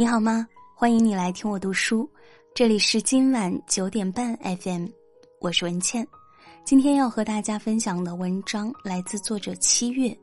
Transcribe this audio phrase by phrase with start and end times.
[0.00, 0.46] 你好吗？
[0.76, 2.08] 欢迎你来听我读书，
[2.54, 4.86] 这里是今晚九点半 FM，
[5.40, 6.06] 我是文倩。
[6.64, 10.16] 今天要和大家分享的文章来自作者七月。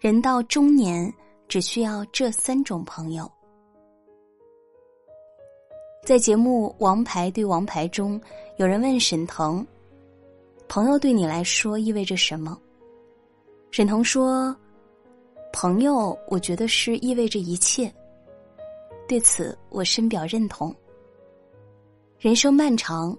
[0.00, 1.12] 人到中年，
[1.46, 3.30] 只需要这三种朋友。
[6.06, 8.18] 在节目《王牌对王牌》中，
[8.56, 9.66] 有人问沈腾
[10.70, 12.58] ：“朋友对你来说意味着什么？”
[13.70, 14.56] 沈腾说
[15.52, 17.92] ：“朋友，我觉得是意味着一切。”
[19.12, 20.74] 对此，我深表认同。
[22.18, 23.14] 人生漫长，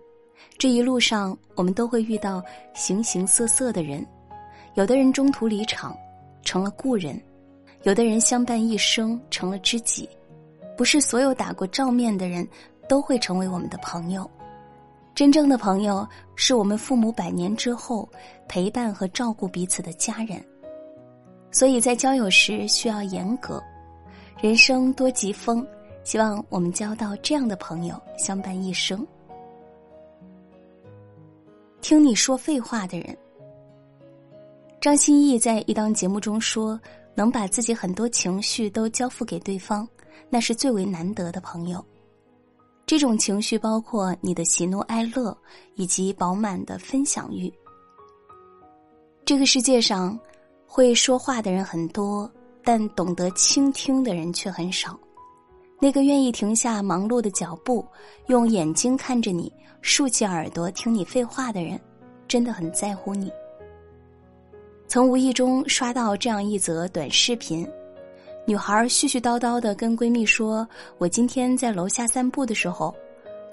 [0.58, 2.44] 这一路上我们都会遇到
[2.74, 4.04] 形形色色的人，
[4.74, 5.96] 有的人中途离场，
[6.42, 7.16] 成了故人；
[7.84, 10.10] 有的人相伴一生，成了知己。
[10.76, 12.48] 不是所有打过照面的人
[12.90, 14.28] 都会成为我们的朋友，
[15.14, 18.10] 真正的朋友是我们父母百年之后
[18.48, 20.44] 陪伴和照顾彼此的家人。
[21.52, 23.64] 所以在交友时需要严格，
[24.42, 25.64] 人生多疾风。
[26.04, 29.06] 希望我们交到这样的朋友，相伴一生。
[31.82, 33.18] 听你说废话的人，
[34.80, 36.80] 张歆艺在一档节目中说
[37.16, 39.88] ：“能把自己很多情绪都交付给对方，
[40.30, 41.84] 那是最为难得的朋友。
[42.86, 45.36] 这种情绪包括你的喜怒哀乐，
[45.76, 47.52] 以及饱满的分享欲。
[49.24, 50.20] 这个世界上，
[50.68, 52.30] 会说话的人很多，
[52.62, 55.00] 但懂得倾听的人却很少。”
[55.84, 57.86] 那个愿意停下忙碌的脚步，
[58.28, 61.78] 用眼睛看着你，竖起耳朵听你废话的人，
[62.26, 63.30] 真的很在乎你。
[64.88, 67.70] 曾无意中刷到这样一则短视频，
[68.46, 70.66] 女孩絮絮叨叨的跟闺蜜说
[71.00, 72.96] ：“我今天在楼下散步的时候，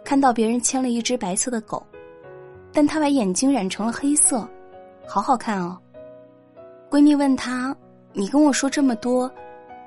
[0.05, 1.85] 看到别人牵了一只白色的狗，
[2.73, 4.49] 但他把眼睛染成了黑色，
[5.05, 5.77] 好好看哦。”
[6.89, 7.77] 闺蜜问她
[8.15, 9.29] ：“你跟我说这么多，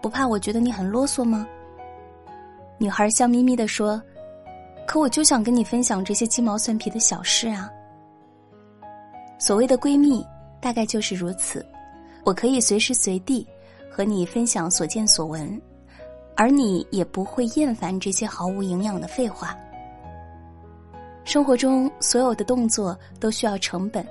[0.02, 1.47] 不怕我觉得你很啰嗦吗？”
[2.78, 4.02] 女孩笑眯眯的说
[4.86, 7.70] ：“可我就想跟你分享这些鸡毛蒜皮的小事啊。”
[9.39, 10.26] 所谓的闺蜜，
[10.61, 11.66] 大概就是如此。
[12.26, 13.45] 我可以随时随地
[13.92, 15.62] 和你分享所见所闻，
[16.36, 19.58] 而你也不会厌烦这些毫无营养的废话。
[21.26, 24.06] 生活中所有的动作都需要成本，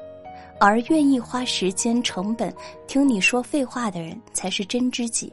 [0.61, 2.55] 而愿意花时间、成本
[2.87, 5.33] 听你说废话的人，才是真知己。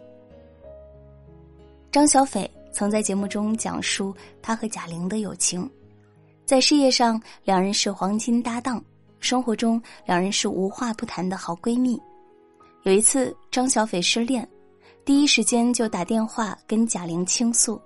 [1.92, 2.50] 张小斐。
[2.72, 5.70] 曾在节目中讲述他和贾玲的友情，
[6.46, 8.84] 在事业上两人是黄金搭档，
[9.20, 12.00] 生活中两人是无话不谈的好闺蜜。
[12.84, 14.48] 有一次张小斐失恋，
[15.04, 17.80] 第一时间就打电话跟贾玲倾诉。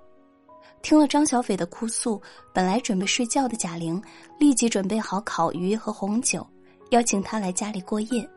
[0.82, 2.20] 听了张小斐的哭诉，
[2.52, 4.00] 本来准备睡觉的贾玲
[4.38, 6.46] 立即准备好烤鱼和红酒，
[6.90, 8.28] 邀请她来家里过夜。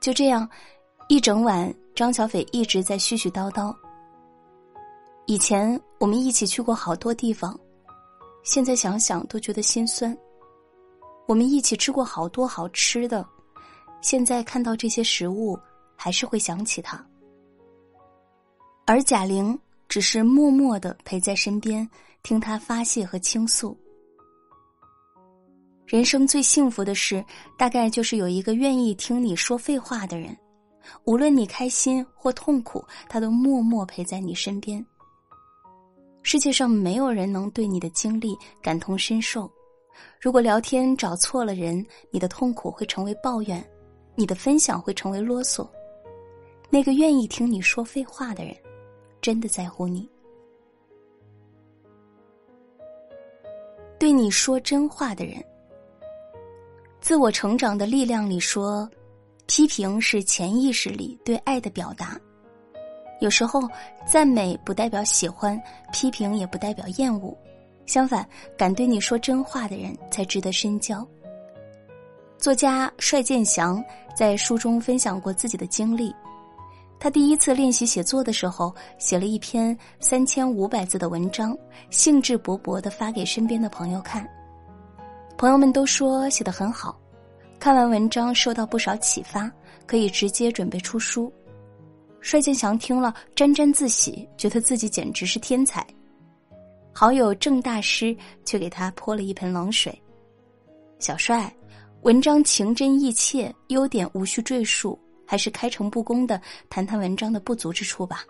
[0.00, 0.48] 就这样，
[1.08, 3.72] 一整晚张小斐一直在絮絮叨叨。
[5.26, 7.58] 以前我们一起去过好多地方，
[8.42, 10.16] 现在想想都觉得心酸。
[11.28, 13.24] 我们一起吃过好多好吃的，
[14.00, 15.56] 现在看到这些食物，
[15.96, 17.04] 还是会想起他。
[18.84, 19.56] 而贾玲
[19.88, 21.88] 只是默默的陪在身边，
[22.24, 23.76] 听他发泄和倾诉。
[25.86, 27.24] 人生最幸福的事，
[27.56, 30.36] 大概就是有一个愿意听你说废话的人，
[31.04, 34.84] 无论你开心或痛苦，他都默默陪在你身边。
[36.32, 39.52] 世界上没有人能对你的经历感同身受。
[40.18, 43.62] 如果聊天找错了人，你的痛苦会成为抱怨，
[44.14, 45.68] 你的分享会成为啰嗦。
[46.70, 48.56] 那个愿意听你说废话的人，
[49.20, 50.08] 真的在乎你。
[53.98, 55.34] 对你说真话的人，
[56.98, 58.90] 《自我成长的力量》里说，
[59.46, 62.18] 批评是潜意识里对爱的表达。
[63.22, 63.62] 有时候，
[64.04, 65.56] 赞美不代表喜欢，
[65.92, 67.32] 批评也不代表厌恶。
[67.86, 68.28] 相反，
[68.58, 71.06] 敢对你说真话的人才值得深交。
[72.36, 76.12] 作家帅建祥在书中分享过自己的经历：
[76.98, 81.56] 他第一次练习写作的时候，写了一篇三千五百字的文章，
[81.90, 84.28] 兴致勃勃的发给身边的朋友看。
[85.38, 86.98] 朋友们都说写得很好，
[87.60, 89.48] 看完文章受到不少启发，
[89.86, 91.32] 可以直接准备出书。
[92.22, 95.84] 帅建祥听了，沾沾自喜，觉得自己简直是天才。
[96.94, 100.00] 好友郑大师却给他泼了一盆冷水
[101.00, 101.52] ：“小帅，
[102.02, 106.40] 文章情真意切，优点无需赘述，还是开诚布公的
[106.70, 108.24] 谈谈文章的不足之处吧。”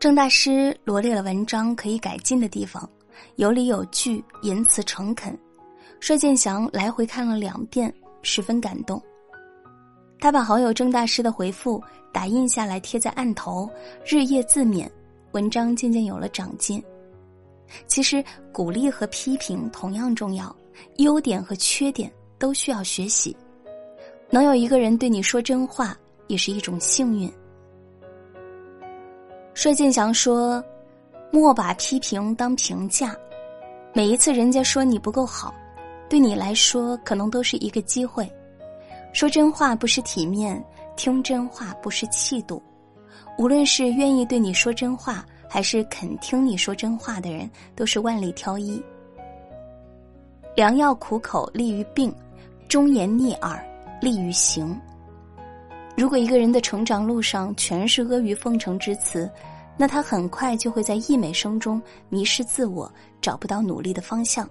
[0.00, 2.88] 郑大师罗列了文章可以改进的地方，
[3.36, 5.38] 有理有据，言辞诚恳。
[6.00, 9.02] 帅建祥来回看了两遍，十分感动。
[10.24, 11.78] 他把好友郑大师的回复
[12.10, 13.68] 打印下来贴在案头，
[14.06, 14.88] 日夜自勉，
[15.32, 16.82] 文章渐渐有了长进。
[17.86, 20.56] 其实，鼓励和批评同样重要，
[20.96, 23.36] 优点和缺点都需要学习。
[24.30, 25.94] 能有一个人对你说真话，
[26.26, 27.30] 也是一种幸运。
[29.52, 30.64] 帅建祥说
[31.30, 33.14] ：“莫把批评当评价，
[33.92, 35.54] 每一次人家说你不够好，
[36.08, 38.26] 对你来说可能都是一个机会。
[39.14, 40.62] 说真话不是体面，
[40.96, 42.60] 听真话不是气度。
[43.38, 48.82] 无论是愿意对你说真话，还是肯听你说真话的人，都是万里挑一。
[50.56, 52.12] 良药苦口利于病，
[52.68, 53.64] 忠言逆耳
[54.00, 54.76] 利于行。”
[55.96, 59.30] 如果一个人的成长路上全是阿谀奉承之词，
[59.76, 64.48] 那他很快就会在溢美声中迷失自我，找不到努力的方向。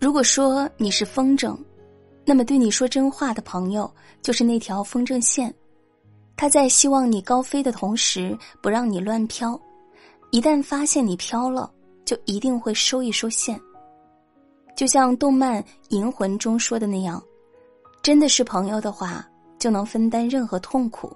[0.00, 1.54] 如果说你是风筝，
[2.28, 3.90] 那么对你说真话的朋友
[4.20, 5.52] 就是那条风筝线，
[6.36, 9.58] 他在希望你高飞的同时不让你乱飘，
[10.30, 11.72] 一旦发现你飘了，
[12.04, 13.58] 就一定会收一收线。
[14.76, 17.22] 就像动漫《银魂》中说的那样，
[18.02, 19.26] 真的是朋友的话。
[19.58, 21.12] 就能分担任何痛苦。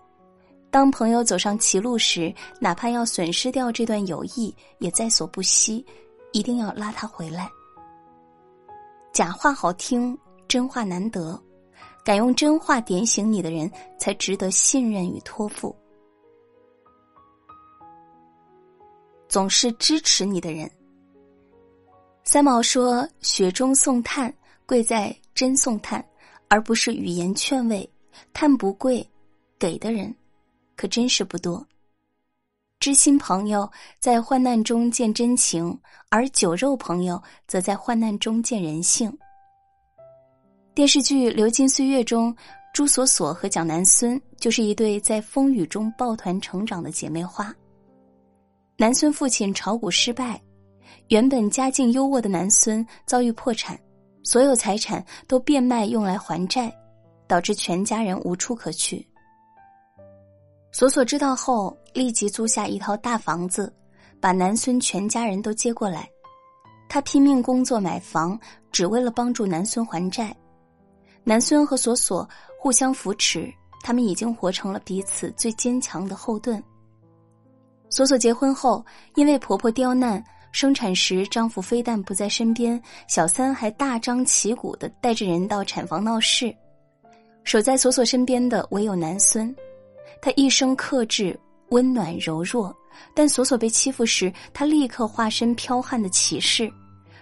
[0.69, 5.87] 当朋友走上歧路时，哪怕要损失掉这段友谊，也在所不惜。
[6.33, 7.49] 一定要拉他回来。
[9.13, 10.19] 假话好听，
[10.53, 11.43] 真话难得。
[12.05, 15.75] 敢用真话点醒你的人，才值得信任与托付。
[19.31, 20.71] 总是支持你的人。
[22.23, 24.31] 三毛说：“雪中送炭，
[24.67, 26.05] 贵在真送炭，
[26.49, 27.89] 而不是语言劝慰。”
[28.35, 29.09] 炭不贵，
[29.59, 30.15] 给的人
[30.77, 31.67] 可真是不多。
[32.79, 33.67] 知心朋友
[33.99, 39.11] 在患难中见真情，而酒肉朋友则在患难中见人性。
[40.75, 42.35] 电视剧《流金岁月》中，
[42.73, 47.55] 朱锁锁和蒋南孙就是一对在风雨中抱团成长的姐妹花。
[48.79, 50.41] 南孙父亲炒股失败，
[51.09, 53.79] 原本家境优渥的南孙遭遇破产，
[54.23, 56.73] 所有财产都变卖用来还债。
[57.29, 59.09] 导致全家人无处可去。
[60.71, 63.75] 索索知道后，立即租下一套大房子，
[64.21, 66.07] 把南孙全家人都接过来。
[66.91, 68.39] 他拼命工作买房，
[68.71, 70.37] 只为了帮助南孙还债。
[71.25, 72.29] 南孙和索索
[72.59, 73.53] 互相扶持，
[73.83, 76.63] 他们已经活成了彼此最坚强的后盾。
[77.89, 78.85] 索索结婚后，
[79.15, 86.55] 因为婆婆刁难，生产时丈夫非但不在身边，小三还大张旗鼓的带着人到产房闹事。
[87.45, 89.55] 守在索索身边的唯有南孙，
[90.21, 92.75] 他一生克制、温暖、柔弱，
[93.15, 96.73] 但索索被欺负时，他立刻化身剽悍的骑士，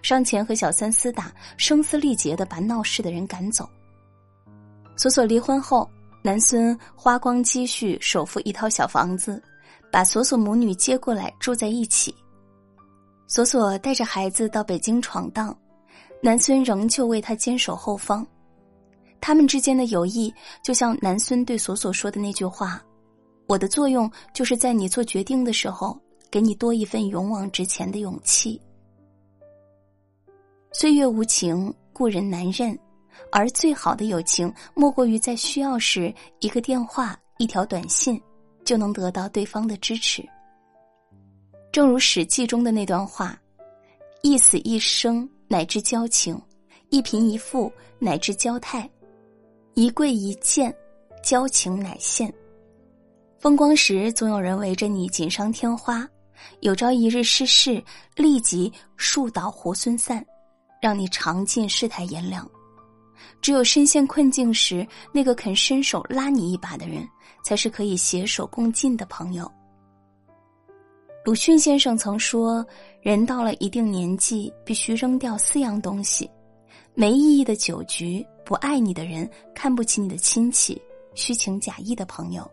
[0.03, 3.69] 上前和小三厮打，声嘶力竭的把闹事的人赶走。
[5.00, 9.43] 索索离婚后，南孙花光积蓄，首付一套小房子，
[9.91, 12.14] 把索索母女接过来住在一起。
[13.26, 15.56] 索索带着孩子到北京闯荡，
[16.20, 18.26] 南孙仍旧为他坚守后方。
[19.23, 20.31] 他们之间的友谊，
[20.62, 22.79] 就像南孙对索索说的那句话
[23.49, 25.99] ：“我的作用就是在你做决定的时候，
[26.31, 28.61] 给你多一份勇往直前的勇气。”
[30.73, 32.79] 岁月无情，故人难认，
[33.30, 38.20] 而最好的友情，莫过于在需要时，一个电话、一条短信，
[38.64, 40.26] 就能得到对方的支持。
[41.72, 43.38] 正如《史记》中的那段话
[44.22, 46.36] ：“一死一生，乃至交情；
[46.88, 48.88] 一贫一富，乃至交态。”
[49.74, 50.74] 一跪一见，
[51.22, 52.32] 交情乃现。
[53.38, 56.05] 风光时，总有人围着你锦上添花；
[56.58, 57.82] 有朝一日失势，
[58.17, 60.26] 立即树倒猢狲散，
[60.82, 62.46] 让你尝尽世态炎凉。
[63.41, 67.06] 只有身陷困境时，那个肯伸手拉你一把的人，
[67.44, 69.50] 才是可以携手共进的朋友。
[71.24, 72.65] 鲁迅先生曾说
[73.03, 76.31] ：“人到了一定年纪，必须扔掉四样东西：
[76.94, 80.82] 没意义的酒局。”不爱你的人，看不起你的亲戚，
[81.15, 82.50] 虚情假意的朋友。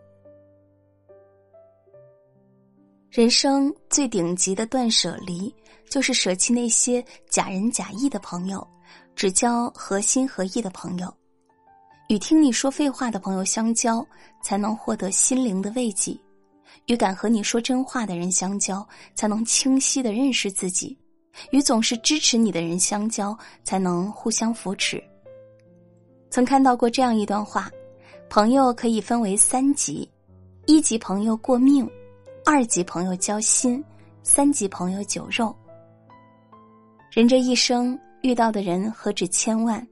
[3.10, 5.52] 人生最顶级的断舍离，
[5.90, 8.68] 就是舍弃那些假仁假义的朋友，
[9.18, 11.12] 只交合心合意的朋友。
[12.08, 14.06] 与听你说废话的朋友相交，
[14.44, 16.16] 才能获得心灵的慰藉；
[16.86, 20.96] 与敢和你说真话的人相交，才能清晰的认识自己；
[21.50, 25.04] 与总是支持你的人相交，才能互相扶持。
[26.30, 27.72] 曾看到过这样一段话：
[28.30, 30.08] 朋友可以分为三级，
[30.68, 31.90] 一级朋友过命，
[32.46, 33.84] 二级朋友交心，
[34.22, 35.54] 三级朋友酒肉。
[37.12, 39.86] 人这一生遇到的人何止千万，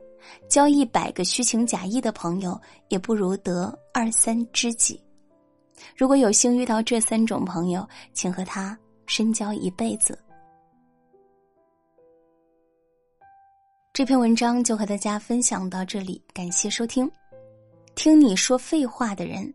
[0.49, 5.01] 交一百个虚情假意的朋友，也不如得二三知己。
[5.95, 10.17] 如果有幸遇到这三种朋友，请和他深交一辈子。
[13.93, 17.09] 这篇文章就和大家分享到这里，感谢收听。
[17.93, 19.53] 听你说废话的人，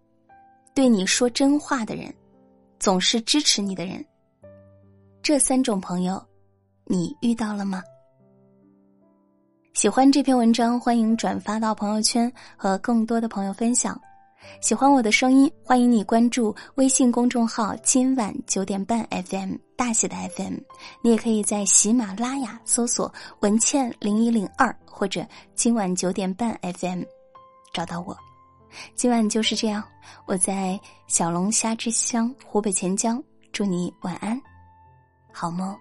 [0.74, 2.14] 对你说真话的人，
[2.78, 4.02] 总是支持你的人，
[5.22, 6.22] 这三种朋友，
[6.86, 7.82] 你遇到了吗？
[9.72, 13.98] 喜欢这篇文章，欢迎转发到朋友圈和更多的朋友分享。
[14.60, 20.56] 喜欢我的声音，欢迎你关注微信公众号“今晚九点半 FM” 大写的 FM。
[21.02, 25.24] 你也可以在喜马拉雅搜索“文倩零一零二”或者
[25.54, 27.02] “今晚九点半 FM”
[27.72, 28.16] 找到我。
[28.96, 29.82] 今晚就是这样，
[30.26, 33.22] 我在小龙虾之乡湖北潜江，
[33.52, 34.40] 祝你晚安，
[35.32, 35.74] 好梦。